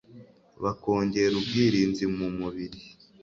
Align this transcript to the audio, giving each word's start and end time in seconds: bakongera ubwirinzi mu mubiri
bakongera 0.63 1.33
ubwirinzi 1.41 2.03
mu 2.15 2.27
mubiri 2.37 2.79